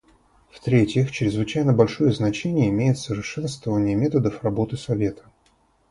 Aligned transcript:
В-третьих, 0.49 1.11
чрезвычайно 1.11 1.73
большое 1.73 2.11
значение 2.11 2.69
имеет 2.69 2.97
совершенствование 2.97 3.93
методов 3.95 4.43
работы 4.43 4.75
Совета. 4.75 5.25